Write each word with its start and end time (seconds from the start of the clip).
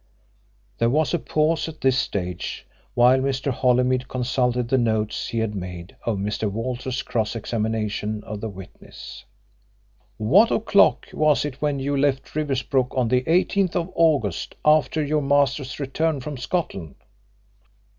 There 0.79 0.89
was 0.89 1.13
a 1.13 1.19
pause 1.19 1.69
at 1.69 1.81
this 1.81 1.95
stage 1.95 2.65
while 2.95 3.19
Mr. 3.19 3.51
Holymead 3.51 4.07
consulted 4.07 4.67
the 4.67 4.79
notes 4.79 5.27
he 5.27 5.37
had 5.37 5.53
made 5.53 5.95
of 6.03 6.17
Mr. 6.17 6.49
Walters's 6.51 7.03
cross 7.03 7.35
examination 7.35 8.23
of 8.23 8.41
the 8.41 8.49
witness. 8.49 9.25
"What 10.17 10.49
o'clock 10.49 11.05
was 11.13 11.45
it 11.45 11.61
when 11.61 11.77
you 11.77 11.95
left 11.95 12.33
Riversbrook 12.35 12.97
on 12.97 13.09
the 13.09 13.21
18th 13.25 13.75
of 13.75 13.91
August 13.93 14.55
after 14.65 15.03
your 15.05 15.21
master's 15.21 15.79
return 15.79 16.19
from 16.19 16.35
Scotland?" 16.35 16.95